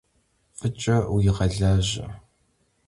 [0.57, 2.05] F'ıç'e vuğelaje!